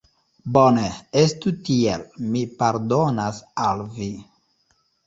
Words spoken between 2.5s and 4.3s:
pardonas al vi.